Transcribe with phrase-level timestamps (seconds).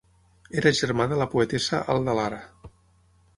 [0.61, 2.41] Era germà de la poetessa Alda Lara.